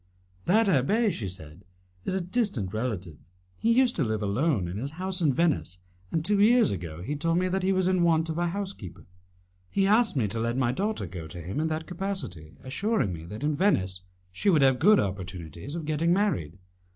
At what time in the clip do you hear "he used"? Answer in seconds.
3.59-3.95